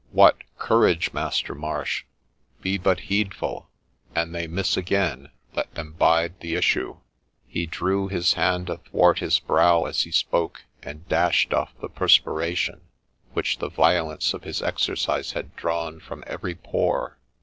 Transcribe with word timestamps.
What! 0.09 0.37
courage, 0.57 1.13
Master 1.13 1.53
Marsh; 1.53 2.05
but 2.63 2.97
be 2.97 3.03
heedful; 3.03 3.69
an 4.15 4.31
they 4.31 4.47
miss 4.47 4.75
again, 4.75 5.29
let 5.53 5.71
them 5.75 5.91
bide 5.93 6.39
the 6.39 6.55
issue!' 6.55 6.97
He 7.47 7.67
drew 7.67 8.07
his 8.07 8.33
hand 8.33 8.67
athwart 8.71 9.19
his 9.19 9.37
brow 9.37 9.83
as 9.85 10.01
he 10.01 10.11
spoke, 10.11 10.63
and 10.81 11.07
dashed 11.07 11.53
off 11.53 11.79
the 11.79 11.87
perspiration, 11.87 12.81
which 13.33 13.59
the 13.59 13.69
violence 13.69 14.33
of 14.33 14.43
his 14.43 14.63
exercise 14.63 15.33
had 15.33 15.55
drawn 15.55 15.99
from 15.99 16.23
every 16.25 16.55
pore. 16.55 17.19